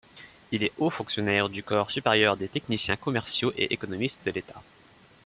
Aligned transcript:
Il 0.51 0.63
est 0.63 0.71
haut 0.79 0.89
fonctionnaire 0.89 1.47
du 1.47 1.61
Corps 1.61 1.91
supérieur 1.91 2.35
des 2.35 2.47
techniciens 2.47 2.95
commerciaux 2.97 3.53
et 3.55 3.71
économistes 3.71 4.25
de 4.25 4.31
l'État. 4.31 4.63